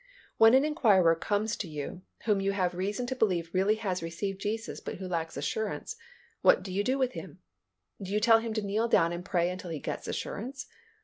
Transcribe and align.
When 0.37 0.55
an 0.55 0.65
inquirer 0.65 1.13
comes 1.13 1.55
to 1.57 1.67
you, 1.67 2.01
whom 2.25 2.41
you 2.41 2.53
have 2.53 2.73
reason 2.73 3.05
to 3.05 3.15
believe 3.15 3.53
really 3.53 3.75
has 3.75 4.01
received 4.01 4.41
Jesus 4.41 4.79
but 4.79 4.95
who 4.95 5.07
lacks 5.07 5.37
assurance, 5.37 5.95
what 6.41 6.63
do 6.63 6.73
you 6.73 6.83
do 6.83 6.97
with 6.97 7.11
him? 7.11 7.37
Do 8.01 8.11
you 8.11 8.19
tell 8.19 8.39
him 8.39 8.55
to 8.55 8.63
kneel 8.63 8.87
down 8.87 9.11
and 9.13 9.23
pray 9.23 9.51
until 9.51 9.69
he 9.69 9.77
gets 9.77 10.07
assurance? 10.07 10.65